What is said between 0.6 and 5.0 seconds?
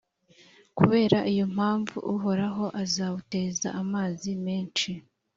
kubera iyo mpamvu, Uhoraho azawuteza amazi menshi,